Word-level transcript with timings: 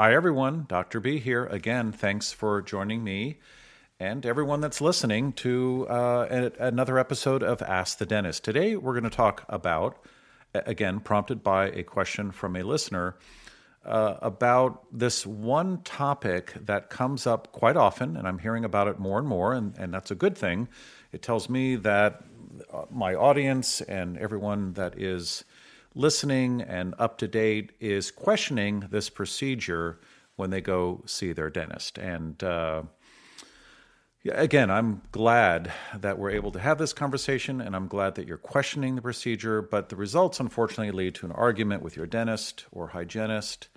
Hi, 0.00 0.14
everyone. 0.14 0.64
Dr. 0.68 1.00
B 1.00 1.18
here. 1.18 1.46
Again, 1.46 1.90
thanks 1.90 2.30
for 2.30 2.62
joining 2.62 3.02
me 3.02 3.40
and 3.98 4.24
everyone 4.24 4.60
that's 4.60 4.80
listening 4.80 5.32
to 5.32 5.88
uh, 5.88 6.50
another 6.60 7.00
episode 7.00 7.42
of 7.42 7.60
Ask 7.62 7.98
the 7.98 8.06
Dentist. 8.06 8.44
Today, 8.44 8.76
we're 8.76 8.92
going 8.92 9.02
to 9.02 9.10
talk 9.10 9.44
about, 9.48 9.98
again, 10.54 11.00
prompted 11.00 11.42
by 11.42 11.70
a 11.70 11.82
question 11.82 12.30
from 12.30 12.54
a 12.54 12.62
listener, 12.62 13.16
uh, 13.84 14.18
about 14.22 14.84
this 14.96 15.26
one 15.26 15.82
topic 15.82 16.52
that 16.54 16.90
comes 16.90 17.26
up 17.26 17.50
quite 17.50 17.76
often, 17.76 18.16
and 18.16 18.28
I'm 18.28 18.38
hearing 18.38 18.64
about 18.64 18.86
it 18.86 19.00
more 19.00 19.18
and 19.18 19.26
more, 19.26 19.52
and, 19.52 19.76
and 19.78 19.92
that's 19.92 20.12
a 20.12 20.14
good 20.14 20.38
thing. 20.38 20.68
It 21.10 21.22
tells 21.22 21.48
me 21.48 21.74
that 21.74 22.22
uh, 22.72 22.84
my 22.88 23.16
audience 23.16 23.80
and 23.80 24.16
everyone 24.16 24.74
that 24.74 24.96
is 24.96 25.42
listening 25.98 26.62
and 26.62 26.94
up 26.98 27.18
to 27.18 27.28
date 27.28 27.72
is 27.80 28.10
questioning 28.10 28.86
this 28.90 29.10
procedure 29.10 29.98
when 30.36 30.50
they 30.50 30.60
go 30.60 31.02
see 31.04 31.32
their 31.32 31.50
dentist. 31.50 31.98
And 31.98 32.42
uh, 32.42 32.84
again, 34.24 34.70
I'm 34.70 35.02
glad 35.10 35.72
that 35.96 36.16
we're 36.16 36.30
able 36.30 36.52
to 36.52 36.60
have 36.60 36.78
this 36.78 36.92
conversation, 36.92 37.60
and 37.60 37.74
I'm 37.74 37.88
glad 37.88 38.14
that 38.14 38.28
you're 38.28 38.38
questioning 38.38 38.94
the 38.94 39.02
procedure. 39.02 39.60
But 39.60 39.88
the 39.88 39.96
results, 39.96 40.38
unfortunately, 40.38 40.92
lead 40.92 41.16
to 41.16 41.26
an 41.26 41.32
argument 41.32 41.82
with 41.82 41.96
your 41.96 42.06
dentist 42.06 42.66
or 42.70 42.88
hygienist, 42.88 43.68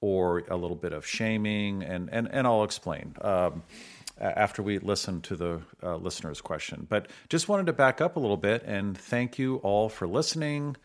or 0.00 0.44
a 0.48 0.56
little 0.56 0.76
bit 0.76 0.92
of 0.92 1.04
shaming, 1.04 1.82
and 1.82 2.08
and 2.12 2.28
and 2.30 2.46
I'll 2.46 2.64
explain. 2.64 3.16
Um, 3.20 3.64
after 4.18 4.62
we 4.62 4.78
listen 4.78 5.20
to 5.20 5.36
the 5.36 5.60
uh, 5.82 5.96
listener's 5.96 6.40
question. 6.40 6.86
But 6.88 7.10
just 7.28 7.50
wanted 7.50 7.66
to 7.66 7.74
back 7.74 8.00
up 8.00 8.16
a 8.16 8.18
little 8.18 8.38
bit 8.38 8.62
and 8.64 8.96
thank 8.96 9.38
you 9.38 9.56
all 9.56 9.90
for 9.90 10.06
listening. 10.06 10.76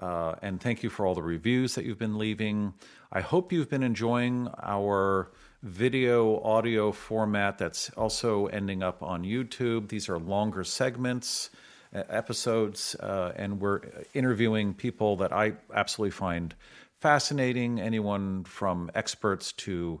Uh, 0.00 0.34
and 0.40 0.60
thank 0.60 0.82
you 0.82 0.88
for 0.88 1.04
all 1.04 1.14
the 1.14 1.22
reviews 1.22 1.74
that 1.74 1.84
you've 1.84 1.98
been 1.98 2.16
leaving. 2.16 2.72
I 3.12 3.20
hope 3.20 3.52
you've 3.52 3.68
been 3.68 3.82
enjoying 3.82 4.48
our 4.62 5.30
video 5.62 6.40
audio 6.40 6.90
format 6.90 7.58
that's 7.58 7.90
also 7.90 8.46
ending 8.46 8.82
up 8.82 9.02
on 9.02 9.24
YouTube. 9.24 9.88
These 9.88 10.08
are 10.08 10.18
longer 10.18 10.64
segments, 10.64 11.50
episodes, 11.92 12.94
uh, 12.94 13.32
and 13.36 13.60
we're 13.60 13.82
interviewing 14.14 14.72
people 14.72 15.16
that 15.16 15.32
I 15.32 15.52
absolutely 15.74 16.12
find 16.12 16.54
fascinating. 17.00 17.78
Anyone 17.78 18.44
from 18.44 18.90
experts 18.94 19.52
to 19.52 20.00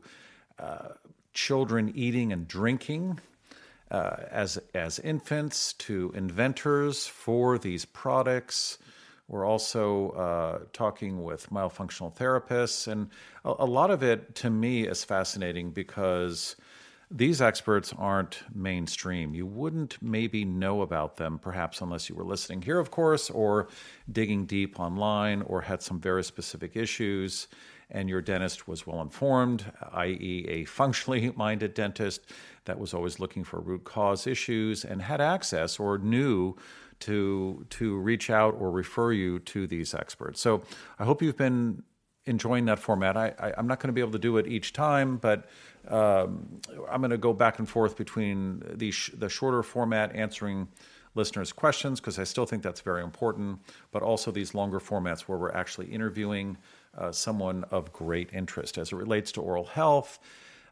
uh, 0.58 0.88
children 1.34 1.92
eating 1.94 2.32
and 2.32 2.48
drinking. 2.48 3.20
Uh, 3.90 4.22
as 4.30 4.56
as 4.72 5.00
infants 5.00 5.72
to 5.72 6.12
inventors 6.14 7.08
for 7.08 7.58
these 7.58 7.84
products, 7.84 8.78
we're 9.30 9.46
also 9.46 10.10
uh, 10.10 10.58
talking 10.72 11.22
with 11.22 11.48
myofunctional 11.50 12.12
therapists, 12.14 12.88
and 12.88 13.08
a, 13.44 13.54
a, 13.60 13.64
lot 13.64 13.92
of 13.92 14.02
it 14.02 14.34
to 14.34 14.50
me 14.50 14.88
is 14.88 15.04
fascinating 15.04 15.70
because 15.70 16.56
these 17.12 17.40
experts 17.40 17.94
aren't 17.96 18.42
mainstream. 18.52 19.32
You 19.32 19.46
wouldn't 19.46 20.02
maybe 20.02 20.44
know 20.44 20.82
about 20.82 21.16
them, 21.16 21.38
perhaps, 21.38 21.80
unless 21.80 22.08
you 22.08 22.16
were 22.16 22.24
listening 22.24 22.62
here, 22.62 22.80
of 22.80 22.90
course, 22.90 23.30
or 23.30 23.68
digging 24.10 24.46
deep 24.46 24.80
online, 24.80 25.42
or 25.42 25.60
had 25.60 25.80
some 25.80 26.00
very 26.00 26.24
specific 26.24 26.76
issues, 26.76 27.46
and 27.90 28.08
your 28.08 28.20
dentist 28.20 28.68
was 28.68 28.86
well 28.86 29.00
informed, 29.00 29.72
i.e., 29.92 30.46
a 30.48 30.64
functionally 30.64 31.32
minded 31.36 31.74
dentist 31.74 32.22
that 32.64 32.78
was 32.78 32.94
always 32.94 33.18
looking 33.18 33.44
for 33.44 33.60
root 33.60 33.84
cause 33.84 34.26
issues 34.26 34.84
and 34.84 35.02
had 35.02 35.20
access 35.20 35.78
or 35.78 35.98
knew 35.98 36.54
to 37.00 37.66
to 37.70 37.96
reach 37.96 38.30
out 38.30 38.54
or 38.58 38.70
refer 38.70 39.12
you 39.12 39.38
to 39.38 39.66
these 39.66 39.94
experts. 39.94 40.40
So 40.40 40.62
I 40.98 41.04
hope 41.04 41.22
you've 41.22 41.36
been 41.36 41.82
enjoying 42.26 42.66
that 42.66 42.78
format. 42.78 43.16
I, 43.16 43.54
am 43.56 43.66
not 43.66 43.80
going 43.80 43.88
to 43.88 43.92
be 43.92 44.00
able 44.00 44.12
to 44.12 44.18
do 44.18 44.36
it 44.36 44.46
each 44.46 44.72
time, 44.72 45.16
but 45.16 45.48
um, 45.88 46.60
I'm 46.90 47.00
going 47.00 47.10
to 47.10 47.18
go 47.18 47.32
back 47.32 47.58
and 47.58 47.68
forth 47.68 47.96
between 47.96 48.62
the 48.74 48.90
sh- 48.90 49.10
the 49.16 49.28
shorter 49.28 49.62
format 49.62 50.14
answering 50.14 50.68
listeners' 51.14 51.52
questions 51.52 52.00
because 52.00 52.18
I 52.18 52.24
still 52.24 52.46
think 52.46 52.62
that's 52.62 52.82
very 52.82 53.02
important, 53.02 53.58
but 53.90 54.02
also 54.02 54.30
these 54.30 54.54
longer 54.54 54.78
formats 54.78 55.22
where 55.22 55.38
we're 55.38 55.52
actually 55.52 55.86
interviewing 55.86 56.56
uh, 56.96 57.12
someone 57.12 57.64
of 57.70 57.92
great 57.92 58.30
interest 58.32 58.78
as 58.78 58.92
it 58.92 58.96
relates 58.96 59.32
to 59.32 59.40
oral 59.40 59.64
health. 59.64 60.18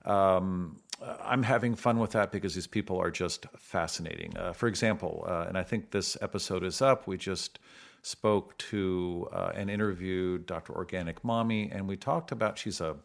Um, 0.05 0.81
I'm 1.23 1.43
having 1.43 1.75
fun 1.75 1.99
with 1.99 2.12
that 2.12 2.33
because 2.33 2.55
these 2.55 2.67
people 2.67 3.01
are 3.01 3.11
just 3.11 3.47
fascinating. 3.56 4.37
Uh, 4.37 4.53
for 4.53 4.67
example, 4.67 5.25
uh, 5.29 5.45
and 5.49 5.56
I 5.56 5.62
think 5.62 5.91
this 5.91 6.17
episode 6.21 6.65
is 6.65 6.83
up, 6.83 7.06
we 7.06 7.17
just 7.17 7.59
spoke 8.03 8.56
to 8.59 9.29
uh, 9.33 9.53
and 9.55 9.71
interviewed 9.71 10.47
Dr. 10.47 10.73
Organic 10.75 11.23
Mommy, 11.25 11.71
and 11.71 11.87
we 11.87 11.97
talked 11.97 12.33
about 12.33 12.59
she's 12.59 12.81
a 12.81 12.97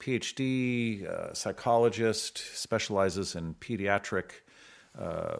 PhD 0.00 1.06
uh, 1.06 1.32
psychologist, 1.32 2.38
specializes 2.54 3.36
in 3.36 3.54
pediatric 3.54 4.32
uh, 4.98 5.36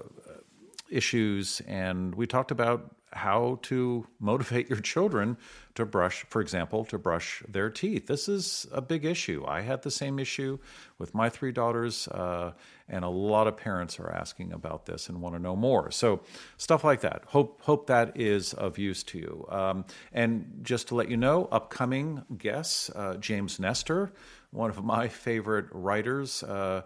issues, 0.88 1.60
and 1.66 2.15
we 2.15 2.26
talked 2.26 2.50
about 2.50 2.94
how 3.14 3.58
to 3.62 4.06
motivate 4.20 4.69
your 4.69 4.80
children 4.80 5.36
to 5.75 5.84
brush, 5.84 6.25
for 6.28 6.41
example, 6.41 6.84
to 6.84 6.98
brush 6.98 7.42
their 7.48 7.70
teeth. 7.70 8.06
This 8.06 8.28
is 8.28 8.66
a 8.72 8.80
big 8.80 9.04
issue. 9.04 9.44
I 9.47 9.62
had 9.62 9.82
the 9.82 9.91
same 9.91 10.19
issue 10.19 10.58
with 10.98 11.14
my 11.14 11.28
three 11.28 11.53
daughters, 11.53 12.06
uh, 12.08 12.53
and 12.88 13.04
a 13.04 13.08
lot 13.08 13.47
of 13.47 13.56
parents 13.56 13.98
are 13.98 14.10
asking 14.10 14.53
about 14.53 14.86
this 14.86 15.08
and 15.08 15.20
want 15.20 15.34
to 15.34 15.41
know 15.41 15.56
more. 15.56 15.91
So, 15.91 16.20
stuff 16.58 16.84
like 16.84 17.00
that. 17.00 17.22
Hope 17.26 17.62
hope 17.62 17.86
that 17.86 18.20
is 18.20 18.53
of 18.54 18.78
use 18.78 19.03
to 19.04 19.19
you. 19.19 19.47
Um, 19.48 19.84
and 20.12 20.60
just 20.62 20.88
to 20.88 20.94
let 20.94 21.08
you 21.08 21.16
know, 21.16 21.48
upcoming 21.50 22.24
guests, 22.36 22.91
uh, 22.91 23.14
James 23.14 23.58
Nestor, 23.58 24.12
one 24.50 24.70
of 24.70 24.84
my 24.84 25.08
favorite 25.08 25.66
writers. 25.72 26.42
Uh, 26.42 26.82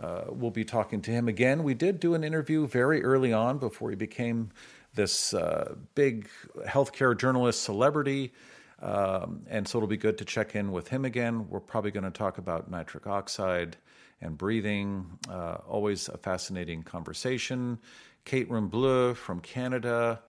uh, 0.00 0.24
we'll 0.28 0.50
be 0.50 0.64
talking 0.64 1.02
to 1.02 1.10
him 1.10 1.28
again. 1.28 1.62
We 1.62 1.74
did 1.74 2.00
do 2.00 2.14
an 2.14 2.24
interview 2.24 2.66
very 2.66 3.04
early 3.04 3.32
on 3.32 3.58
before 3.58 3.90
he 3.90 3.96
became 3.96 4.50
this 4.94 5.34
uh, 5.34 5.74
big 5.94 6.28
healthcare 6.66 7.16
journalist 7.16 7.62
celebrity. 7.62 8.32
Um, 8.80 9.44
and 9.48 9.66
so 9.66 9.78
it'll 9.78 9.88
be 9.88 9.96
good 9.96 10.18
to 10.18 10.24
check 10.24 10.56
in 10.56 10.72
with 10.72 10.88
him 10.88 11.04
again. 11.04 11.48
We're 11.48 11.60
probably 11.60 11.92
going 11.92 12.04
to 12.04 12.10
talk 12.10 12.38
about 12.38 12.70
nitric 12.70 13.06
oxide 13.06 13.76
and 14.20 14.36
breathing. 14.36 15.06
Uh, 15.28 15.58
always 15.68 16.08
a 16.08 16.18
fascinating 16.18 16.82
conversation. 16.82 17.78
Kate 18.24 18.48
Rheaume-Bleue 18.48 19.16
from 19.16 19.40
Canada 19.40 20.20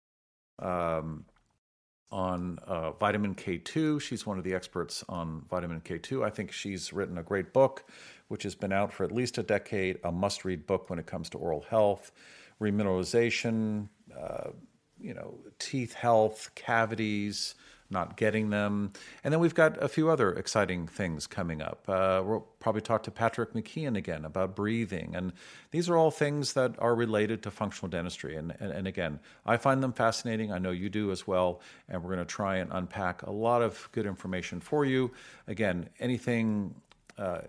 um, 0.59 1.25
on 2.11 2.59
uh, 2.67 2.91
vitamin 2.91 3.33
K2. 3.33 3.99
She's 4.01 4.25
one 4.25 4.37
of 4.37 4.43
the 4.43 4.53
experts 4.53 5.03
on 5.09 5.45
vitamin 5.49 5.81
K2. 5.81 6.23
I 6.23 6.29
think 6.29 6.51
she's 6.51 6.93
written 6.93 7.17
a 7.17 7.23
great 7.23 7.53
book, 7.53 7.85
which 8.27 8.43
has 8.43 8.55
been 8.55 8.71
out 8.71 8.93
for 8.93 9.03
at 9.03 9.11
least 9.11 9.37
a 9.39 9.43
decade, 9.43 9.99
a 10.03 10.11
must 10.11 10.45
read 10.45 10.67
book 10.67 10.89
when 10.89 10.99
it 10.99 11.07
comes 11.07 11.29
to 11.31 11.37
oral 11.37 11.61
health, 11.61 12.11
remineralization, 12.61 13.89
you 15.03 15.13
know, 15.13 15.35
teeth 15.59 15.93
health, 15.93 16.49
cavities, 16.55 17.55
not 17.93 18.17
getting 18.17 18.49
them. 18.49 18.91
And 19.23 19.31
then 19.31 19.39
we've 19.39 19.53
got 19.53 19.81
a 19.81 19.87
few 19.87 20.09
other 20.09 20.33
exciting 20.33 20.87
things 20.87 21.27
coming 21.27 21.61
up. 21.61 21.83
Uh, 21.87 22.23
we'll 22.25 22.47
probably 22.59 22.81
talk 22.81 23.03
to 23.03 23.11
Patrick 23.11 23.53
McKeown 23.53 23.95
again 23.95 24.25
about 24.25 24.55
breathing. 24.55 25.13
And 25.15 25.31
these 25.71 25.87
are 25.89 25.95
all 25.95 26.09
things 26.09 26.53
that 26.53 26.75
are 26.79 26.95
related 26.95 27.43
to 27.43 27.51
functional 27.51 27.89
dentistry. 27.89 28.35
And, 28.35 28.55
and, 28.59 28.71
and 28.71 28.87
again, 28.87 29.19
I 29.45 29.57
find 29.57 29.83
them 29.83 29.93
fascinating. 29.93 30.51
I 30.51 30.57
know 30.57 30.71
you 30.71 30.89
do 30.89 31.11
as 31.11 31.27
well. 31.27 31.61
And 31.87 32.01
we're 32.01 32.15
going 32.15 32.25
to 32.25 32.33
try 32.33 32.57
and 32.57 32.71
unpack 32.73 33.21
a 33.21 33.31
lot 33.31 33.61
of 33.61 33.87
good 33.91 34.05
information 34.05 34.59
for 34.59 34.83
you. 34.85 35.11
Again, 35.47 35.89
anything. 35.99 36.73
Uh, 37.17 37.41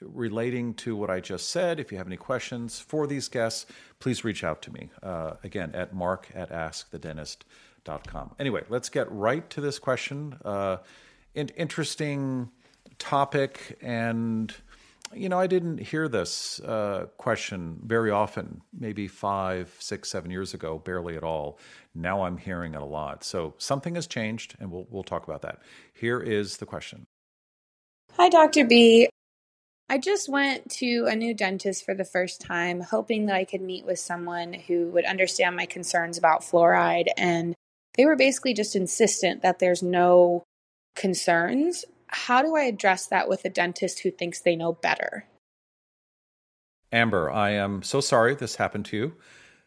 relating 0.00 0.74
to 0.74 0.96
what 0.96 1.10
I 1.10 1.20
just 1.20 1.50
said, 1.50 1.80
if 1.80 1.90
you 1.90 1.98
have 1.98 2.06
any 2.06 2.16
questions 2.16 2.78
for 2.78 3.06
these 3.06 3.28
guests, 3.28 3.66
please 3.98 4.24
reach 4.24 4.44
out 4.44 4.62
to 4.62 4.72
me. 4.72 4.90
Uh, 5.02 5.34
again, 5.42 5.72
at 5.74 5.94
mark 5.94 6.28
at 6.34 6.50
askthedentist.com. 6.50 8.34
Anyway, 8.38 8.64
let's 8.68 8.88
get 8.88 9.10
right 9.10 9.48
to 9.50 9.60
this 9.60 9.78
question. 9.78 10.36
Uh, 10.44 10.78
in- 11.34 11.48
interesting 11.56 12.50
topic. 12.98 13.78
And, 13.80 14.54
you 15.12 15.28
know, 15.28 15.38
I 15.38 15.46
didn't 15.46 15.78
hear 15.78 16.08
this 16.08 16.60
uh, 16.60 17.06
question 17.16 17.80
very 17.84 18.10
often, 18.10 18.62
maybe 18.78 19.08
five, 19.08 19.74
six, 19.78 20.10
seven 20.10 20.30
years 20.30 20.54
ago, 20.54 20.78
barely 20.78 21.16
at 21.16 21.22
all. 21.24 21.58
Now 21.94 22.22
I'm 22.22 22.36
hearing 22.36 22.74
it 22.74 22.82
a 22.82 22.86
lot. 22.86 23.24
So 23.24 23.54
something 23.58 23.94
has 23.94 24.06
changed, 24.06 24.56
and 24.60 24.70
we'll, 24.70 24.86
we'll 24.90 25.04
talk 25.04 25.26
about 25.26 25.42
that. 25.42 25.62
Here 25.94 26.20
is 26.20 26.58
the 26.58 26.66
question. 26.66 27.06
Hi, 28.16 28.28
Dr. 28.28 28.64
B. 28.64 29.08
I 29.90 29.96
just 29.96 30.28
went 30.28 30.70
to 30.72 31.06
a 31.08 31.16
new 31.16 31.32
dentist 31.32 31.84
for 31.84 31.94
the 31.94 32.04
first 32.04 32.42
time, 32.42 32.80
hoping 32.80 33.26
that 33.26 33.36
I 33.36 33.44
could 33.44 33.62
meet 33.62 33.86
with 33.86 33.98
someone 33.98 34.52
who 34.52 34.88
would 34.90 35.06
understand 35.06 35.56
my 35.56 35.64
concerns 35.64 36.18
about 36.18 36.42
fluoride. 36.42 37.08
And 37.16 37.54
they 37.96 38.04
were 38.04 38.16
basically 38.16 38.52
just 38.52 38.76
insistent 38.76 39.40
that 39.42 39.60
there's 39.60 39.82
no 39.82 40.44
concerns. 40.94 41.86
How 42.08 42.42
do 42.42 42.54
I 42.54 42.64
address 42.64 43.06
that 43.06 43.28
with 43.28 43.44
a 43.46 43.50
dentist 43.50 44.00
who 44.00 44.10
thinks 44.10 44.40
they 44.40 44.56
know 44.56 44.72
better? 44.72 45.24
Amber, 46.92 47.30
I 47.30 47.50
am 47.50 47.82
so 47.82 48.00
sorry 48.00 48.34
this 48.34 48.56
happened 48.56 48.84
to 48.86 48.96
you. 48.96 49.14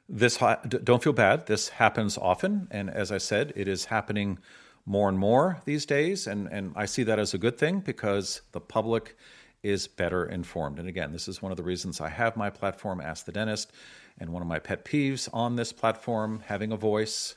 This 0.07 0.38
don't 0.38 1.03
feel 1.03 1.13
bad. 1.13 1.47
This 1.47 1.69
happens 1.69 2.17
often, 2.17 2.67
and 2.69 2.89
as 2.89 3.12
I 3.12 3.17
said, 3.17 3.53
it 3.56 3.67
is 3.67 3.85
happening 3.85 4.39
more 4.85 5.07
and 5.07 5.17
more 5.17 5.62
these 5.65 5.85
days, 5.85 6.27
and, 6.27 6.47
and 6.47 6.74
I 6.75 6.85
see 6.85 7.03
that 7.03 7.19
as 7.19 7.33
a 7.33 7.38
good 7.38 7.57
thing 7.57 7.79
because 7.79 8.41
the 8.51 8.59
public 8.59 9.15
is 9.63 9.87
better 9.87 10.25
informed. 10.25 10.79
And 10.79 10.87
again, 10.87 11.11
this 11.11 11.27
is 11.27 11.41
one 11.41 11.51
of 11.51 11.57
the 11.57 11.63
reasons 11.63 12.01
I 12.01 12.09
have 12.09 12.35
my 12.35 12.49
platform, 12.49 12.99
Ask 13.01 13.25
the 13.25 13.31
Dentist, 13.31 13.71
and 14.19 14.31
one 14.31 14.41
of 14.41 14.47
my 14.47 14.59
pet 14.59 14.85
peeves 14.85 15.29
on 15.33 15.55
this 15.55 15.71
platform, 15.71 16.43
having 16.47 16.71
a 16.71 16.77
voice, 16.77 17.35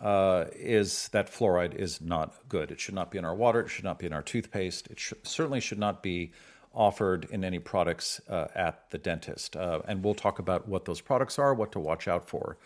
uh, 0.00 0.44
is 0.54 1.08
that 1.08 1.30
fluoride 1.30 1.74
is 1.74 2.00
not 2.00 2.34
good. 2.48 2.70
It 2.70 2.80
should 2.80 2.94
not 2.94 3.10
be 3.10 3.18
in 3.18 3.24
our 3.24 3.34
water. 3.34 3.60
It 3.60 3.68
should 3.68 3.84
not 3.84 3.98
be 3.98 4.06
in 4.06 4.12
our 4.12 4.22
toothpaste. 4.22 4.88
It 4.88 5.00
sh- 5.00 5.14
certainly 5.22 5.60
should 5.60 5.78
not 5.78 6.02
be 6.02 6.32
offered 6.74 7.26
in 7.30 7.42
any 7.42 7.58
products 7.58 8.20
uh, 8.28 8.48
at 8.54 8.90
the 8.90 8.98
dentist. 8.98 9.56
Uh, 9.56 9.80
and 9.88 10.04
we'll 10.04 10.14
talk 10.14 10.38
about 10.38 10.68
what 10.68 10.84
those 10.84 11.00
products 11.00 11.38
are, 11.38 11.54
what 11.54 11.72
to 11.72 11.78
watch 11.80 12.06
out 12.06 12.28
for. 12.28 12.58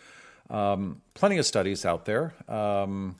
Um, 0.49 1.01
plenty 1.13 1.37
of 1.37 1.45
studies 1.45 1.85
out 1.85 2.03
there. 2.03 2.33
Um, 2.49 3.15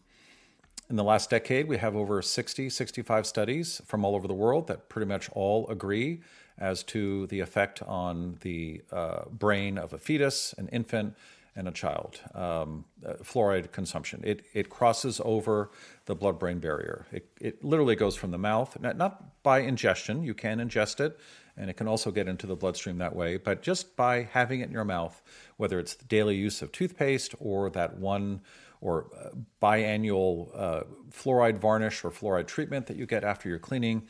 in 0.91 0.97
the 0.97 1.03
last 1.05 1.29
decade, 1.29 1.69
we 1.69 1.77
have 1.77 1.95
over 1.95 2.21
60, 2.21 2.69
65 2.69 3.25
studies 3.25 3.81
from 3.85 4.03
all 4.03 4.13
over 4.13 4.27
the 4.27 4.33
world 4.33 4.67
that 4.67 4.89
pretty 4.89 5.07
much 5.07 5.29
all 5.31 5.65
agree 5.69 6.19
as 6.57 6.83
to 6.83 7.27
the 7.27 7.39
effect 7.39 7.81
on 7.83 8.37
the 8.41 8.81
uh, 8.91 9.21
brain 9.31 9.77
of 9.77 9.93
a 9.93 9.97
fetus, 9.97 10.53
an 10.57 10.67
infant, 10.67 11.15
and 11.55 11.69
a 11.69 11.71
child. 11.71 12.19
Um, 12.35 12.83
uh, 13.05 13.13
fluoride 13.23 13.71
consumption. 13.71 14.21
It, 14.25 14.43
it 14.53 14.69
crosses 14.69 15.21
over 15.23 15.71
the 16.07 16.15
blood 16.15 16.37
brain 16.37 16.59
barrier. 16.59 17.07
It, 17.13 17.29
it 17.39 17.63
literally 17.63 17.95
goes 17.95 18.17
from 18.17 18.31
the 18.31 18.37
mouth, 18.37 18.77
not, 18.81 18.97
not 18.97 19.41
by 19.43 19.59
ingestion, 19.59 20.23
you 20.23 20.33
can 20.33 20.59
ingest 20.59 20.99
it, 20.99 21.17
and 21.57 21.69
it 21.69 21.73
can 21.73 21.87
also 21.87 22.11
get 22.11 22.27
into 22.27 22.47
the 22.47 22.55
bloodstream 22.55 22.97
that 22.99 23.15
way, 23.15 23.37
but 23.37 23.61
just 23.61 23.95
by 23.95 24.23
having 24.23 24.61
it 24.61 24.67
in 24.67 24.71
your 24.71 24.85
mouth, 24.85 25.21
whether 25.57 25.79
it's 25.79 25.95
the 25.95 26.05
daily 26.05 26.35
use 26.35 26.61
of 26.61 26.71
toothpaste 26.71 27.35
or 27.39 27.69
that 27.69 27.97
one 27.97 28.41
or 28.81 29.07
uh, 29.15 29.29
biannual 29.61 30.49
uh, 30.55 30.83
fluoride 31.11 31.57
varnish 31.57 32.03
or 32.03 32.09
fluoride 32.09 32.47
treatment 32.47 32.87
that 32.87 32.97
you 32.97 33.05
get 33.05 33.23
after 33.23 33.47
your 33.47 33.59
cleaning, 33.59 34.07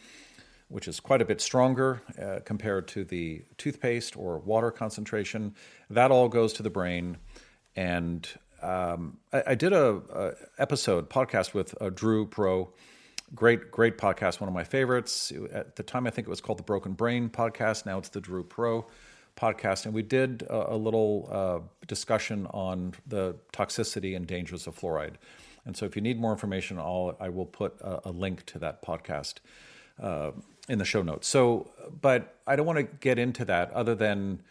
which 0.70 0.88
is 0.88 1.00
quite 1.00 1.22
a 1.22 1.26
bit 1.26 1.42
stronger 1.42 2.02
uh, 2.22 2.40
compared 2.46 2.88
to 2.88 3.04
the 3.04 3.44
toothpaste 3.58 4.16
or 4.16 4.40
water 4.40 4.72
concentration. 4.72 5.54
That 5.90 6.10
all 6.10 6.30
goes 6.30 6.54
to 6.54 6.64
the 6.64 6.70
brain. 6.70 7.18
And 7.76 8.28
um, 8.62 9.18
I, 9.34 9.44
I, 9.48 9.56
did 9.56 9.74
a, 9.74 10.02
a, 10.14 10.32
episode 10.58 11.10
podcast 11.10 11.54
with 11.54 11.74
uh, 11.82 11.90
Dhru 11.90 12.30
Purohit. 12.30 12.70
Great, 13.34 13.72
great 13.72 13.98
podcast. 13.98 14.42
One 14.42 14.50
of 14.50 14.54
my 14.54 14.66
favorites. 14.66 15.32
At 15.54 15.78
the 15.78 15.84
time, 15.84 16.06
I 16.06 16.10
think 16.10 16.28
it 16.28 16.30
was 16.30 16.42
called 16.42 16.60
the 16.60 16.64
Broken 16.64 16.94
Brain 16.94 17.30
podcast. 17.30 17.86
Now 17.86 17.98
it's 17.98 18.10
the 18.10 18.20
Dhru 18.20 18.44
Purohit 18.44 18.86
podcast, 19.38 19.86
and 19.86 19.94
we 19.94 20.02
did 20.02 20.42
a, 20.44 20.74
a 20.74 20.78
little 20.78 21.30
uh, 21.32 21.60
discussion 21.88 22.46
on 22.48 22.94
the 23.08 23.36
toxicity 23.54 24.18
and 24.18 24.28
dangers 24.28 24.68
of 24.68 24.78
fluoride. 24.78 25.14
And 25.66 25.78
so, 25.78 25.86
if 25.86 25.96
you 25.96 26.02
need 26.02 26.20
more 26.20 26.34
information, 26.34 26.78
I'll, 26.78 27.16
I 27.22 27.30
will 27.30 27.46
put 27.46 27.80
a, 27.80 28.10
a 28.10 28.12
link 28.12 28.46
to 28.48 28.60
that 28.60 28.84
podcast 28.84 29.36
uh, 30.02 30.32
in 30.68 30.78
the 30.78 30.86
show 30.86 31.02
notes. 31.02 31.28
So, 31.30 31.72
but 32.02 32.36
I 32.46 32.58
don't 32.58 32.66
want 32.66 32.80
to 32.80 32.84
get 32.84 33.18
into 33.18 33.46
that 33.46 33.72
other 33.72 33.96
than 33.96 34.42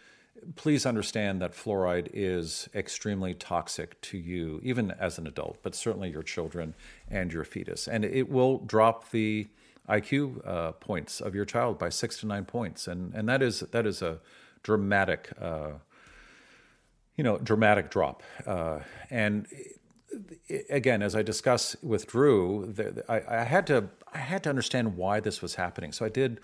please 0.56 0.86
understand 0.86 1.40
that 1.42 1.52
fluoride 1.52 2.08
is 2.12 2.68
extremely 2.74 3.34
toxic 3.34 4.00
to 4.02 4.18
you, 4.18 4.60
even 4.62 4.90
as 4.92 5.18
an 5.18 5.26
adult, 5.26 5.58
but 5.62 5.74
certainly 5.74 6.10
your 6.10 6.22
children 6.22 6.74
and 7.08 7.32
your 7.32 7.44
fetus. 7.44 7.88
And 7.88 8.04
it 8.04 8.28
will 8.28 8.58
drop 8.58 9.10
the 9.10 9.48
IQ 9.88 10.46
uh, 10.46 10.72
points 10.72 11.20
of 11.20 11.34
your 11.34 11.44
child 11.44 11.78
by 11.78 11.88
six 11.88 12.18
to 12.20 12.26
nine 12.26 12.44
points, 12.44 12.86
and 12.86 13.12
and 13.14 13.28
that 13.28 13.42
is 13.42 13.60
that 13.60 13.86
is 13.86 14.02
a 14.02 14.20
dramatic, 14.62 15.30
uh, 15.40 15.72
you 17.16 17.24
know, 17.24 17.38
dramatic 17.38 17.90
drop. 17.90 18.22
Uh, 18.46 18.80
and 19.10 19.46
again, 20.68 21.02
as 21.02 21.14
I 21.14 21.22
discuss 21.22 21.76
with 21.82 22.06
Dhru, 22.08 22.74
the, 22.74 23.04
I, 23.08 23.40
I, 23.40 23.44
had 23.44 23.66
to 23.68 23.88
I 24.12 24.18
had 24.18 24.42
to 24.44 24.50
understand 24.50 24.96
why 24.96 25.20
this 25.20 25.42
was 25.42 25.54
happening. 25.54 25.92
So 25.92 26.04
I 26.04 26.08
did 26.08 26.40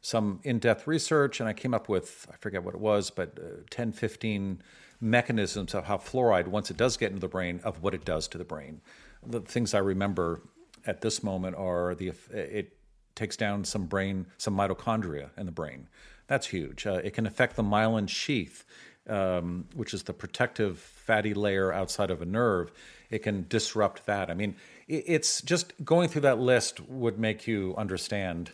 some 0.00 0.40
in-depth 0.44 0.86
research, 0.86 1.40
and 1.40 1.48
I 1.48 1.52
came 1.52 1.74
up 1.74 1.88
with 1.88 2.26
I 2.32 2.36
forget 2.36 2.62
what 2.62 2.74
it 2.74 2.80
was, 2.80 3.10
but 3.10 3.38
uh, 3.38 3.62
10, 3.70 3.92
15 3.92 4.62
mechanisms 5.00 5.74
of 5.74 5.84
how 5.84 5.96
fluoride, 5.96 6.48
once 6.48 6.70
it 6.70 6.76
does 6.76 6.96
get 6.96 7.10
into 7.10 7.20
the 7.20 7.28
brain, 7.28 7.60
of 7.64 7.82
what 7.82 7.94
it 7.94 8.04
does 8.04 8.28
to 8.28 8.38
the 8.38 8.44
brain. 8.44 8.80
The 9.26 9.40
things 9.40 9.74
I 9.74 9.78
remember 9.78 10.42
at 10.86 11.00
this 11.00 11.22
moment 11.22 11.56
are 11.56 11.94
the 11.94 12.12
it 12.30 12.76
takes 13.14 13.36
down 13.36 13.64
some 13.64 13.86
brain, 13.86 14.26
some 14.38 14.56
mitochondria 14.56 15.30
in 15.36 15.46
the 15.46 15.52
brain. 15.52 15.88
That's 16.28 16.46
huge. 16.46 16.86
Uh, 16.86 17.00
it 17.02 17.14
can 17.14 17.26
affect 17.26 17.56
the 17.56 17.64
myelin 17.64 18.08
sheath, 18.08 18.64
um, 19.08 19.66
which 19.74 19.92
is 19.92 20.04
the 20.04 20.12
protective 20.12 20.78
fatty 20.78 21.34
layer 21.34 21.72
outside 21.72 22.10
of 22.10 22.22
a 22.22 22.26
nerve. 22.26 22.70
It 23.10 23.20
can 23.20 23.46
disrupt 23.48 24.06
that. 24.06 24.30
I 24.30 24.34
mean, 24.34 24.54
it's 24.86 25.42
just 25.42 25.72
going 25.84 26.08
through 26.08 26.22
that 26.22 26.38
list 26.38 26.80
would 26.80 27.18
make 27.18 27.46
you 27.46 27.74
understand 27.76 28.52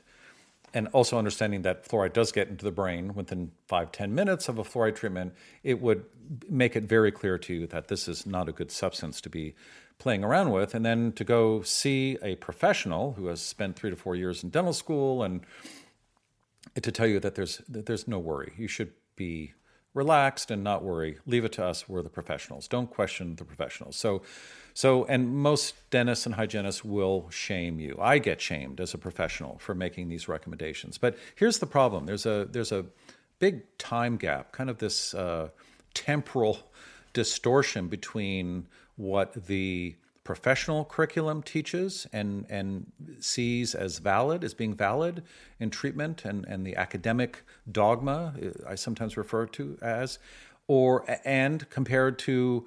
and 0.75 0.89
also 0.89 1.17
understanding 1.17 1.63
that 1.63 1.89
fluoride 1.89 2.13
does 2.13 2.33
get 2.33 2.49
into 2.49 2.65
the 2.65 2.73
brain 2.73 3.15
within 3.15 3.53
five 3.67 3.93
ten 3.93 4.15
minutes 4.15 4.49
of 4.49 4.59
a 4.59 4.65
fluoride 4.65 4.97
treatment, 4.97 5.33
it 5.63 5.81
would 5.81 6.05
make 6.51 6.75
it 6.75 6.83
very 6.85 7.13
clear 7.13 7.39
to 7.39 7.55
you 7.55 7.67
that 7.69 7.89
this 7.89 8.09
is 8.09 8.27
not 8.27 8.49
a 8.49 8.53
good 8.53 8.71
substance 8.71 9.21
to 9.21 9.31
be 9.31 9.55
playing 9.99 10.25
around 10.25 10.51
with. 10.51 10.75
And 10.75 10.85
then 10.85 11.13
to 11.13 11.25
go 11.25 11.63
see 11.63 12.19
a 12.23 12.35
professional 12.37 13.13
who 13.13 13.29
has 13.29 13.41
spent 13.41 13.77
three 13.77 13.91
to 13.91 13.97
four 13.97 14.17
years 14.17 14.43
in 14.43 14.51
dental 14.51 14.73
school 14.73 15.23
and 15.23 15.41
to 16.75 16.91
tell 16.91 17.07
you 17.07 17.21
that 17.21 17.37
there's 17.37 17.59
that 17.69 17.87
there's 17.87 18.09
no 18.09 18.19
worry. 18.19 18.53
You 18.57 18.69
should 18.69 18.93
be 19.17 19.55
relaxed 19.95 20.51
and 20.51 20.65
not 20.65 20.83
worry. 20.83 21.19
Leave 21.25 21.45
it 21.45 21.53
to 21.53 21.65
us. 21.65 21.89
We're 21.89 22.03
the 22.03 22.09
professionals. 22.09 22.67
Don't 22.67 22.91
question 22.91 23.37
the 23.37 23.45
professionals. 23.45 23.95
So, 23.97 24.23
so 24.75 25.05
and 25.05 25.35
most 25.37 25.75
dentists 25.91 26.27
and 26.27 26.35
hygienists 26.35 26.85
will 26.85 27.31
shame 27.31 27.79
you. 27.79 27.97
I 28.01 28.19
get 28.19 28.41
shamed 28.41 28.81
as 28.81 28.93
a 28.93 28.99
professional 28.99 29.59
for 29.59 29.75
making 29.75 30.09
these 30.09 30.29
recommendations. 30.29 30.99
But 30.99 31.17
here's 31.37 31.59
the 31.59 31.67
problem. 31.67 32.07
There's 32.07 32.27
a 32.27 32.47
there's 32.51 32.73
a 32.73 32.85
big 33.39 33.63
time 33.79 34.17
gap, 34.17 34.53
kind 34.53 34.69
of 34.69 34.79
this 34.79 35.15
uh, 35.15 35.49
temporal 35.95 36.59
distortion 37.13 37.89
between 37.89 38.67
what 38.97 39.47
the 39.47 39.97
professional 40.25 40.85
curriculum 40.87 41.43
teaches 41.43 42.07
and, 42.13 42.47
and 42.49 42.91
sees 43.21 43.75
as 43.75 43.99
valid, 43.99 44.43
as 44.43 44.55
being 44.55 44.75
valid 44.75 45.23
in 45.61 45.69
treatment, 45.69 46.25
and, 46.25 46.47
and 46.47 46.67
the 46.67 46.75
academic 46.77 47.43
dogma, 47.71 48.35
uh, 48.43 48.71
I 48.71 48.75
sometimes 48.75 49.17
refer 49.17 49.47
to 49.47 49.79
as, 49.83 50.19
or 50.67 51.05
and 51.25 51.69
compared 51.69 52.19
to 52.21 52.67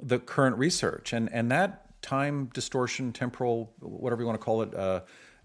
the 0.00 0.18
current 0.18 0.56
research. 0.58 1.12
And, 1.12 1.32
and 1.32 1.50
that 1.50 2.02
time 2.02 2.50
distortion, 2.52 3.12
temporal, 3.12 3.72
whatever 3.80 4.22
you 4.22 4.26
want 4.26 4.40
to 4.40 4.44
call 4.44 4.62
it, 4.62 4.74
uh, 4.74 5.00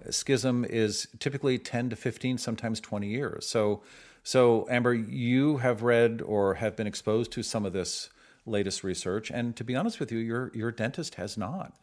schism 0.10 0.66
is 0.66 1.08
typically 1.20 1.58
10 1.58 1.90
to 1.90 1.96
15, 1.96 2.38
sometimes 2.38 2.80
20 2.80 3.08
years. 3.08 3.48
So, 3.48 3.82
so 4.24 4.68
Amber, 4.70 4.94
you 4.94 5.58
have 5.58 5.84
read 5.84 6.22
or 6.22 6.56
have 6.56 6.76
been 6.76 6.88
exposed 6.88 7.32
to 7.34 7.44
some 7.44 7.66
of 7.66 7.74
this 7.74 8.10
latest 8.46 8.84
research. 8.84 9.32
And 9.32 9.56
to 9.56 9.64
be 9.64 9.76
honest 9.76 10.00
with 10.00 10.12
you, 10.12 10.20
your 10.20 10.52
your 10.54 10.72
dentist 10.72 11.16
has 11.16 11.38
not. 11.38 11.76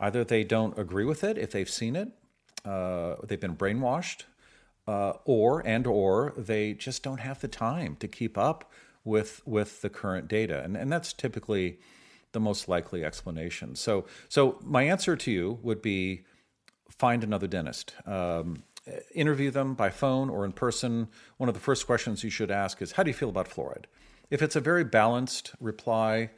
Either 0.00 0.24
they 0.24 0.44
don't 0.44 0.76
agree 0.78 1.04
with 1.04 1.22
it 1.22 1.38
if 1.38 1.52
they've 1.52 1.70
seen 1.70 1.94
it, 1.94 2.08
uh, 2.64 3.16
they've 3.22 3.40
been 3.40 3.56
brainwashed, 3.56 4.24
uh, 4.88 5.12
or 5.24 5.64
and 5.66 5.86
or 5.86 6.32
they 6.36 6.74
just 6.74 7.02
don't 7.02 7.20
have 7.20 7.40
the 7.40 7.48
time 7.48 7.96
to 8.00 8.08
keep 8.08 8.36
up 8.36 8.70
with 9.04 9.42
with 9.46 9.80
the 9.80 9.88
current 9.88 10.28
data, 10.28 10.62
and 10.62 10.76
and 10.76 10.90
that's 10.90 11.12
typically 11.12 11.78
the 12.32 12.40
most 12.40 12.68
likely 12.68 13.04
explanation. 13.04 13.76
So 13.76 14.06
so 14.28 14.58
my 14.62 14.82
answer 14.82 15.16
to 15.16 15.30
you 15.30 15.58
would 15.62 15.82
be 15.82 16.24
find 16.90 17.24
another 17.24 17.46
dentist. 17.46 17.94
Um, 18.06 18.64
interview 19.14 19.50
them 19.50 19.74
by 19.74 19.90
phone 19.90 20.28
or 20.28 20.44
in 20.44 20.52
person. 20.52 21.08
One 21.36 21.48
of 21.48 21.54
the 21.54 21.60
first 21.60 21.86
questions 21.86 22.24
you 22.24 22.30
should 22.30 22.50
ask 22.50 22.82
is, 22.82 22.92
"How 22.92 23.02
do 23.02 23.10
you 23.10 23.14
feel 23.14 23.28
about 23.28 23.48
fluoride?" 23.48 23.84
If 24.30 24.42
it's 24.42 24.56
a 24.56 24.60
very 24.60 24.84
balanced 24.84 25.54
reply, 25.60 26.30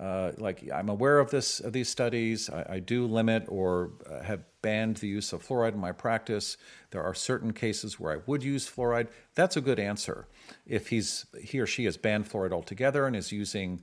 uh, 0.00 0.32
like 0.38 0.68
I'm 0.72 0.88
aware 0.88 1.20
of 1.20 1.30
this 1.30 1.60
of 1.60 1.72
these 1.72 1.88
studies, 1.88 2.50
I, 2.50 2.66
I 2.68 2.78
do 2.80 3.06
limit 3.06 3.44
or 3.48 3.92
uh, 4.10 4.22
have 4.24 4.42
banned 4.60 4.96
the 4.96 5.06
use 5.06 5.32
of 5.32 5.46
fluoride 5.46 5.74
in 5.74 5.78
my 5.78 5.92
practice. 5.92 6.56
There 6.90 7.02
are 7.02 7.14
certain 7.14 7.52
cases 7.52 8.00
where 8.00 8.12
I 8.16 8.20
would 8.26 8.42
use 8.42 8.68
fluoride. 8.68 9.08
That's 9.34 9.56
a 9.56 9.60
good 9.60 9.78
answer. 9.78 10.26
If 10.66 10.88
he's 10.88 11.26
he 11.40 11.60
or 11.60 11.66
she 11.66 11.84
has 11.84 11.96
banned 11.96 12.28
fluoride 12.28 12.52
altogether 12.52 13.06
and 13.06 13.14
is 13.14 13.30
using 13.30 13.82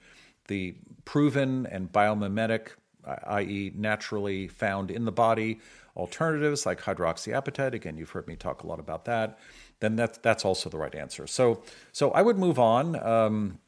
the 0.51 0.75
proven 1.05 1.65
and 1.65 1.91
biomimetic, 1.91 2.70
i.e., 3.39 3.72
naturally 3.75 4.48
found 4.48 4.91
in 4.91 5.05
the 5.05 5.12
body 5.12 5.60
alternatives 5.96 6.65
like 6.65 6.81
hydroxyapatite. 6.81 7.74
Again, 7.74 7.98
you've 7.98 8.12
heard 8.12 8.27
me 8.27 8.36
talk 8.36 8.63
a 8.63 8.67
lot 8.67 8.79
about 8.79 9.05
that 9.05 9.39
then 9.81 9.96
that's 9.96 10.17
that's 10.20 10.46
also 10.46 10.70
the 10.70 10.77
right 10.77 10.96
answer. 10.96 11.27
So 11.27 11.63
so 11.91 12.12
I 12.12 12.22
would 12.22 12.38
move 12.38 12.58
on. 12.58 12.96
Um, 12.96 13.60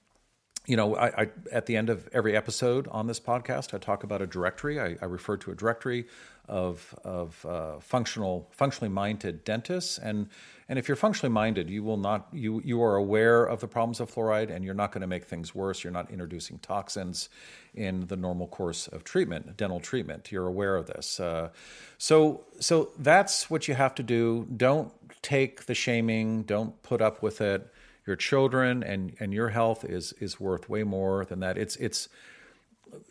you 0.65 0.77
know, 0.77 0.95
I, 0.95 1.23
I, 1.23 1.29
at 1.51 1.65
the 1.65 1.75
end 1.75 1.89
of 1.89 2.07
every 2.13 2.37
episode 2.37 2.87
on 2.87 3.07
this 3.07 3.19
podcast, 3.19 3.73
I 3.73 3.79
talk 3.79 4.03
about 4.03 4.21
a 4.21 4.27
directory. 4.27 4.79
I, 4.79 4.95
I 5.01 5.05
refer 5.05 5.35
to 5.37 5.51
a 5.51 5.55
directory 5.55 6.05
of 6.47 6.93
of 7.03 7.45
uh, 7.45 7.79
functional 7.79 8.49
functionally 8.51 8.93
minded 8.93 9.43
dentists, 9.43 9.97
and 9.97 10.29
and 10.69 10.79
if 10.79 10.87
you're 10.87 10.95
functionally 10.95 11.33
minded, 11.33 11.69
you 11.69 11.83
will 11.83 11.97
not 11.97 12.27
you 12.31 12.61
you 12.63 12.81
are 12.81 12.95
aware 12.95 13.43
of 13.43 13.59
the 13.59 13.67
problems 13.67 13.99
of 13.99 14.13
fluoride, 14.13 14.49
and 14.49 14.63
you're 14.63 14.73
not 14.73 14.93
going 14.93 15.01
to 15.01 15.07
make 15.07 15.25
things 15.25 15.53
worse. 15.53 15.83
You're 15.83 15.91
not 15.91 16.09
introducing 16.09 16.59
toxins 16.59 17.27
in 17.75 18.07
the 18.07 18.15
normal 18.15 18.47
course 18.47 18.87
of 18.87 19.03
treatment, 19.03 19.57
dental 19.57 19.81
treatment. 19.81 20.31
You're 20.31 20.47
aware 20.47 20.77
of 20.77 20.87
this. 20.87 21.19
Uh, 21.19 21.49
so 21.97 22.45
so 22.59 22.91
that's 22.97 23.49
what 23.49 23.67
you 23.67 23.73
have 23.73 23.95
to 23.95 24.03
do. 24.03 24.47
Don't 24.55 24.93
take 25.21 25.65
the 25.65 25.75
shaming. 25.75 26.43
Don't 26.43 26.81
put 26.83 27.01
up 27.01 27.21
with 27.21 27.41
it 27.41 27.69
your 28.05 28.15
children 28.15 28.83
and 28.83 29.15
and 29.19 29.33
your 29.33 29.49
health 29.49 29.85
is 29.85 30.13
is 30.13 30.39
worth 30.39 30.69
way 30.69 30.83
more 30.83 31.25
than 31.25 31.39
that. 31.39 31.57
It's 31.57 31.75
it's 31.77 32.09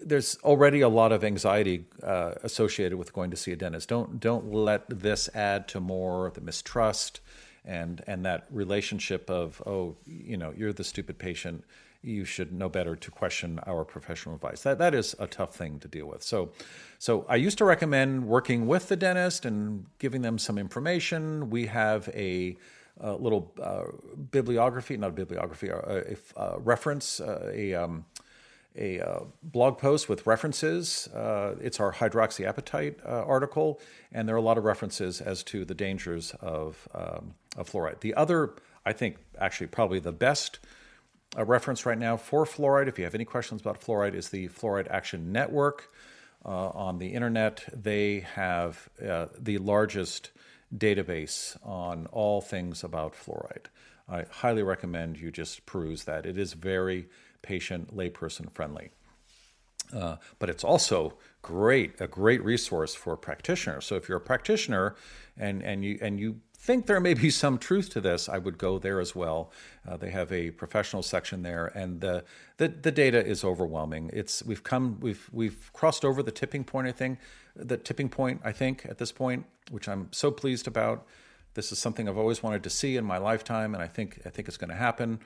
there's 0.00 0.37
already 0.44 0.80
a 0.80 0.88
lot 0.88 1.12
of 1.12 1.25
anxiety 1.25 1.87
uh, 2.02 2.32
associated 2.42 2.96
with 2.99 3.12
going 3.12 3.30
to 3.30 3.37
see 3.37 3.52
a 3.52 3.56
dentist. 3.56 3.88
Don't 3.88 4.20
don't 4.20 4.52
let 4.52 4.88
this 4.88 5.28
add 5.34 5.68
to 5.68 5.80
more 5.80 6.30
the 6.34 6.40
mistrust 6.40 7.20
and 7.64 8.02
and 8.06 8.25
that 8.25 8.46
relationship 8.50 9.30
of 9.30 9.62
oh 9.66 9.96
you 10.06 10.37
know 10.37 10.52
you're 10.56 10.72
the 10.72 10.84
stupid 10.84 11.18
patient 11.18 11.64
you 12.02 12.25
should 12.25 12.52
know 12.52 12.68
better 12.68 12.96
to 12.96 13.11
question 13.11 13.61
our 13.66 13.84
professional 13.84 14.34
advice. 14.34 14.62
That 14.62 14.78
that 14.78 14.94
is 14.94 15.14
a 15.18 15.26
tough 15.26 15.54
thing 15.54 15.78
to 15.80 15.88
deal 15.88 16.06
with. 16.06 16.22
So, 16.22 16.50
so 16.99 17.25
I 17.28 17.37
used 17.37 17.58
to 17.58 17.64
recommend 17.64 18.26
working 18.26 18.66
with 18.66 18.88
the 18.88 18.96
dentist 18.96 19.44
and 19.44 19.87
giving 19.99 20.22
them 20.22 20.38
some 20.38 20.58
information. 20.58 21.49
We 21.49 21.66
have 21.66 22.08
a 22.08 22.56
a 23.00 23.14
little 23.14 23.52
uh, 23.61 23.84
bibliography, 24.30 24.96
not 24.96 25.11
a 25.11 25.12
bibliography, 25.12 25.68
a, 25.68 26.16
a, 26.37 26.40
a 26.40 26.58
reference, 26.58 27.20
uh, 27.20 27.50
a, 27.52 27.75
um, 27.75 28.04
a 28.76 29.00
uh, 29.00 29.20
blog 29.42 29.78
post 29.78 30.08
with 30.08 30.26
references. 30.26 31.08
Uh, 31.08 31.54
it's 31.61 31.80
our 31.80 31.92
hydroxyapatite 31.92 33.04
uh, 33.04 33.25
article, 33.25 33.80
and 34.12 34.28
there 34.28 34.34
are 34.34 34.38
a 34.38 34.42
lot 34.42 34.58
of 34.58 34.64
references 34.64 35.20
as 35.20 35.42
to 35.44 35.64
the 35.64 35.75
dangers 35.75 36.34
of, 36.40 36.88
um, 36.94 37.34
of 37.56 37.70
fluoride. 37.70 38.00
The 38.00 38.14
other, 38.14 38.54
I 38.87 38.92
think, 38.92 39.16
actually 39.38 39.68
probably 39.68 39.99
the 39.99 40.12
best 40.12 40.61
uh, 41.37 41.44
reference 41.44 41.87
right 41.87 41.99
now 41.99 42.16
for 42.16 42.44
fluoride, 42.44 42.88
if 42.88 42.99
you 42.99 43.04
have 43.04 43.14
any 43.14 43.25
questions 43.25 43.61
about 43.61 43.80
fluoride, 43.80 44.14
is 44.14 44.28
the 44.28 44.49
Fluoride 44.49 44.88
Action 44.90 45.32
Network. 45.32 45.92
on 46.44 46.99
the 46.99 47.14
internet, 47.14 47.64
they 47.72 48.20
have 48.34 48.88
the 48.99 49.58
largest 49.58 50.30
database 50.76 51.56
on 51.66 52.06
all 52.06 52.40
things 52.40 52.82
about 52.82 53.14
fluoride. 53.14 53.66
I 54.08 54.24
highly 54.30 54.62
recommend 54.62 55.18
you 55.18 55.30
just 55.30 55.64
peruse 55.66 56.04
that. 56.04 56.26
It 56.26 56.38
is 56.38 56.54
very 56.54 57.08
patient, 57.42 57.96
layperson 57.96 58.50
friendly. 58.52 58.90
Uh, 59.92 60.16
but 60.38 60.48
it's 60.48 60.64
also 60.64 61.14
great, 61.42 62.00
a 62.00 62.06
great 62.06 62.42
resource 62.42 62.94
for 62.94 63.16
practitioners. 63.16 63.84
So 63.84 63.96
if 63.96 64.08
you're 64.08 64.18
a 64.18 64.22
practitioner 64.22 64.96
and, 65.36 65.62
and 65.62 65.84
you 65.84 65.98
and 66.00 66.18
you 66.18 66.40
think 66.62 66.87
there 66.87 67.00
may 67.00 67.14
be 67.14 67.28
some 67.28 67.59
truth 67.59 67.90
to 67.90 68.00
this, 68.00 68.28
I 68.28 68.38
would 68.38 68.57
go 68.57 68.78
there 68.78 69.00
as 69.00 69.16
well. 69.16 69.50
Uh, 69.87 69.97
they 69.97 70.11
have 70.11 70.31
a 70.33 70.52
professional 70.52 71.02
section 71.02 71.42
there, 71.42 71.66
and 71.66 72.00
the, 72.00 72.25
the 72.59 72.69
the 72.69 72.92
data 72.92 73.25
is 73.25 73.42
overwhelming. 73.42 74.11
It's 74.12 74.45
we've 74.45 74.62
come 74.62 74.99
we've 75.00 75.28
we've 75.33 75.73
crossed 75.73 76.04
over 76.04 76.23
the 76.23 76.31
tipping 76.31 76.62
point. 76.62 76.87
I 76.87 76.92
think 76.92 77.19
the 77.57 77.76
tipping 77.76 78.09
point. 78.09 78.40
I 78.45 78.52
think 78.52 78.87
at 78.88 78.99
this 78.99 79.11
point, 79.11 79.45
which 79.71 79.88
I'm 79.88 80.09
so 80.12 80.31
pleased 80.31 80.69
about. 80.69 81.07
This 81.54 81.71
is 81.71 81.78
something 81.78 82.09
I've 82.09 82.16
always 82.16 82.42
wanted 82.42 82.62
to 82.62 82.71
see 82.71 82.97
in 82.97 83.04
my 83.04 83.19
lifetime, 83.19 83.75
and 83.75 83.83
I 83.83 83.88
think 83.88 84.21
I 84.25 84.31
think 84.31 84.47
it's 84.47 84.57
going 84.57 84.71
to 84.71 84.76
happen. 84.76 85.19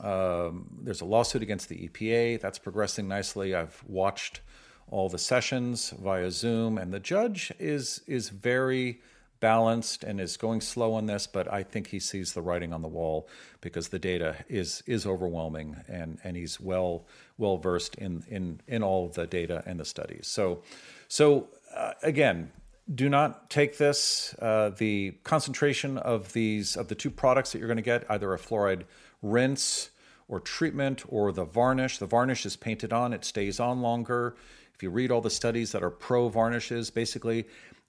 Um, 0.00 0.66
there's 0.80 1.00
a 1.00 1.04
lawsuit 1.06 1.42
against 1.42 1.68
the 1.68 1.88
EPA 1.88 2.40
that's 2.40 2.58
progressing 2.58 3.08
nicely. 3.08 3.54
I've 3.54 3.82
watched 3.86 4.42
all 4.90 5.08
the 5.08 5.18
sessions 5.18 5.90
via 5.90 6.30
Zoom, 6.30 6.78
and 6.78 6.94
the 6.94 7.00
judge 7.00 7.52
is 7.58 8.00
is 8.06 8.28
very 8.28 9.00
balanced 9.40 10.04
and 10.04 10.20
is 10.20 10.36
going 10.36 10.60
slow 10.60 10.94
on 10.94 11.06
this, 11.06 11.26
but 11.26 11.52
I 11.52 11.62
think 11.62 11.88
he 11.88 12.00
sees 12.00 12.32
the 12.32 12.42
writing 12.42 12.72
on 12.72 12.82
the 12.82 12.88
wall 12.88 13.28
because 13.60 13.88
the 13.88 13.98
data 13.98 14.36
is 14.48 14.82
is 14.86 15.06
overwhelming 15.06 15.76
and 15.88 16.18
and 16.24 16.36
he's 16.36 16.60
well 16.60 17.06
well 17.36 17.56
versed 17.56 17.94
in 17.96 18.24
in 18.28 18.60
in 18.66 18.82
all 18.82 19.08
the 19.08 19.26
data 19.26 19.62
and 19.66 19.78
the 19.78 19.84
studies. 19.84 20.26
So 20.26 20.62
so 21.08 21.48
uh, 21.74 21.92
again, 22.02 22.52
do 22.92 23.08
not 23.08 23.50
take 23.50 23.78
this. 23.78 24.34
Uh, 24.40 24.70
the 24.70 25.12
concentration 25.24 25.98
of 25.98 26.32
these 26.32 26.76
of 26.76 26.88
the 26.88 26.94
two 26.94 27.10
products 27.10 27.52
that 27.52 27.58
you're 27.58 27.68
going 27.68 27.76
to 27.76 27.82
get, 27.82 28.04
either 28.10 28.32
a 28.32 28.38
fluoride 28.38 28.84
rinse 29.22 29.90
or 30.28 30.40
treatment 30.40 31.04
or 31.08 31.32
the 31.32 31.44
varnish. 31.44 31.98
The 31.98 32.06
varnish 32.06 32.46
is 32.46 32.56
painted 32.56 32.92
on; 32.92 33.12
it 33.12 33.24
stays 33.24 33.60
on 33.60 33.82
longer. 33.82 34.36
If 34.74 34.82
you 34.84 34.90
read 34.90 35.10
all 35.10 35.20
the 35.20 35.28
studies 35.28 35.72
that 35.72 35.82
are 35.82 35.90
pro 35.90 36.28
varnishes, 36.28 36.88
basically 36.90 37.48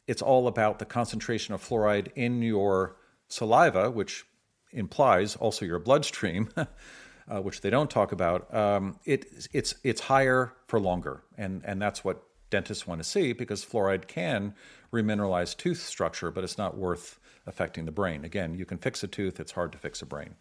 it's 0.10 0.24
all 0.24 0.48
about 0.48 0.80
the 0.80 0.86
concentration 0.86 1.54
of 1.54 1.62
fluoride 1.62 2.08
in 2.16 2.42
your 2.42 2.96
saliva, 3.28 3.92
which 3.92 4.26
implies 4.72 5.36
also 5.36 5.66
your 5.66 5.78
bloodstream, 5.78 6.50
uh, 6.58 7.40
which 7.42 7.62
they 7.62 7.70
don't 7.70 7.92
talk 7.92 8.12
about. 8.12 8.52
Um, 8.54 9.00
it, 9.06 9.28
it's 9.54 9.76
it's 9.84 10.02
higher 10.02 10.54
for 10.66 10.80
longer, 10.80 11.22
and 11.38 11.62
and 11.64 11.80
that's 11.80 12.04
what 12.04 12.24
dentists 12.50 12.88
want 12.88 13.00
to 13.00 13.08
see 13.08 13.34
because 13.34 13.64
fluoride 13.64 14.08
can 14.08 14.56
remineralize 14.92 15.56
tooth 15.56 15.84
structure, 15.86 16.32
but 16.32 16.44
it's 16.44 16.58
not 16.58 16.76
worth 16.76 17.20
affecting 17.46 17.86
the 17.86 17.92
brain. 17.92 18.26
Again, 18.26 18.56
you 18.56 18.66
can 18.66 18.80
fix 18.80 19.04
a 19.04 19.08
tooth; 19.08 19.40
it's 19.40 19.52
hard 19.52 19.72
to 19.74 19.78
fix 19.78 20.02
a 20.02 20.08
brain. 20.08 20.34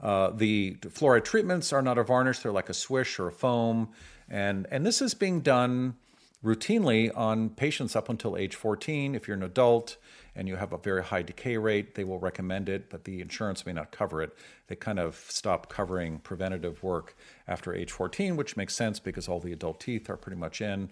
Uh, 0.00 0.30
the 0.30 0.76
fluoride 0.86 1.24
treatments 1.24 1.74
are 1.74 1.82
not 1.82 1.98
a 1.98 2.02
varnish; 2.02 2.38
they're 2.38 2.52
like 2.52 2.70
a 2.70 2.74
swish 2.74 3.18
or 3.18 3.26
a 3.26 3.32
foam, 3.32 3.90
and 4.30 4.66
and 4.70 4.86
this 4.86 5.02
is 5.02 5.12
being 5.12 5.42
done 5.42 5.96
routinely 6.44 7.10
on 7.16 7.50
patients 7.50 7.94
up 7.94 8.08
until 8.08 8.36
age 8.36 8.54
14. 8.54 9.14
If 9.14 9.28
you're 9.28 9.36
an 9.36 9.42
adult 9.42 9.96
and 10.34 10.48
you 10.48 10.56
have 10.56 10.72
a 10.72 10.78
very 10.78 11.04
high 11.04 11.22
decay 11.22 11.56
rate, 11.58 11.94
they 11.94 12.04
will 12.04 12.18
recommend 12.18 12.68
it, 12.68 12.88
but 12.88 13.04
the 13.04 13.20
insurance 13.20 13.66
may 13.66 13.72
not 13.72 13.90
cover 13.90 14.22
it. 14.22 14.34
They 14.68 14.76
kind 14.76 14.98
of 14.98 15.16
stop 15.28 15.68
covering 15.68 16.18
preventative 16.20 16.82
work 16.82 17.14
after 17.46 17.74
age 17.74 17.92
14, 17.92 18.36
which 18.36 18.56
makes 18.56 18.74
sense 18.74 18.98
because 19.00 19.28
all 19.28 19.40
the 19.40 19.52
adult 19.52 19.80
teeth 19.80 20.08
are 20.08 20.16
pretty 20.16 20.38
much 20.38 20.60
in. 20.60 20.90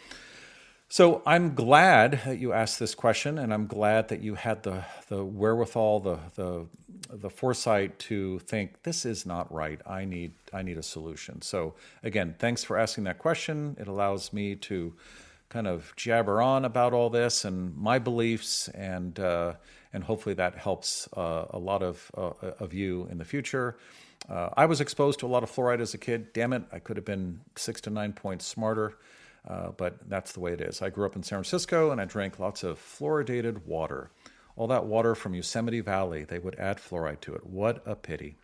so 0.90 1.22
I'm 1.26 1.54
glad 1.54 2.22
that 2.26 2.40
you 2.40 2.54
asked 2.54 2.80
this 2.80 2.96
question, 2.96 3.38
and 3.38 3.54
I'm 3.54 3.68
glad 3.68 4.08
that 4.08 4.22
you 4.22 4.36
had 4.36 4.64
the 4.64 4.86
the 5.10 5.24
wherewithal, 5.24 6.00
the 6.00 6.20
the 6.36 6.66
the 7.10 7.30
foresight 7.30 8.00
to 8.00 8.40
think 8.40 8.84
this 8.84 9.06
is 9.06 9.26
not 9.26 9.52
right. 9.52 9.82
I 9.86 10.06
need 10.06 10.32
I 10.54 10.62
need 10.62 10.78
a 10.78 10.84
solution. 10.84 11.42
So 11.42 11.76
again, 12.04 12.36
thanks 12.40 12.64
for 12.64 12.78
asking 12.78 13.04
that 13.06 13.20
question. 13.20 13.76
It 13.80 13.88
allows 13.88 14.32
me 14.32 14.56
to 14.56 14.94
kind 15.50 15.68
of 15.68 15.94
jabber 15.96 16.42
on 16.42 16.66
about 16.66 16.94
all 16.94 17.10
this 17.10 17.46
and 17.46 17.76
my 17.76 18.00
beliefs, 18.00 18.70
and 18.70 19.20
uh, 19.20 19.54
and 19.92 20.06
hopefully 20.06 20.36
that 20.36 20.56
helps 20.56 21.10
uh, 21.18 21.46
a 21.50 21.60
lot 21.60 21.84
of 21.84 22.12
uh, 22.18 22.32
of 22.60 22.74
you 22.74 23.08
in 23.12 23.18
the 23.18 23.26
future. 23.26 23.78
Uh, 24.30 24.50
I 24.56 24.66
was 24.66 24.82
exposed 24.82 25.20
to 25.20 25.26
a 25.26 25.28
lot 25.28 25.44
of 25.44 25.52
fluoride 25.52 25.80
as 25.82 25.94
a 25.94 25.98
kid. 25.98 26.34
Damn 26.34 26.54
it, 26.54 26.64
I 26.72 26.80
could 26.80 26.98
have 26.98 27.06
been 27.06 27.42
six 27.56 27.82
to 27.82 27.90
nine 27.90 28.14
points 28.14 28.46
smarter. 28.46 28.98
Uh, 29.48 29.70
but 29.78 29.98
that's 30.10 30.34
the 30.34 30.42
way 30.42 30.52
it 30.52 30.62
is. 30.62 30.82
I 30.82 30.90
grew 30.90 31.06
up 31.06 31.16
in 31.16 31.24
San 31.24 31.38
Francisco 31.38 31.92
and 31.92 32.02
I 32.02 32.06
drank 32.06 32.38
lots 32.38 32.64
of 32.64 32.78
fluoridated 32.80 33.66
water. 33.66 34.12
All 34.58 34.68
that 34.68 34.86
water 34.86 35.16
from 35.16 35.34
Yosemite 35.34 35.80
Valley, 35.82 36.26
they 36.26 36.40
would 36.40 36.56
add 36.56 36.78
fluoride 36.78 37.22
to 37.22 37.36
it. 37.36 37.46
What 37.46 37.82
a 37.86 37.96
pity. 37.96 38.38